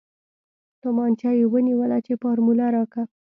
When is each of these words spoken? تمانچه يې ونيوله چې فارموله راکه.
تمانچه 0.81 1.29
يې 1.37 1.45
ونيوله 1.53 1.97
چې 2.05 2.13
فارموله 2.21 2.65
راکه. 2.75 3.01